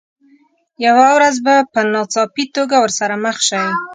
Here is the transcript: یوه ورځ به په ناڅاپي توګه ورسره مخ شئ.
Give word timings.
یوه 0.85 1.05
ورځ 1.17 1.35
به 1.45 1.55
په 1.73 1.79
ناڅاپي 1.93 2.45
توګه 2.55 2.75
ورسره 2.79 3.15
مخ 3.23 3.37
شئ. 3.47 3.65